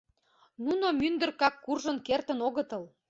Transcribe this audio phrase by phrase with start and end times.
[0.65, 2.83] —Нуно мӱндыркак куржын кертын огытыл.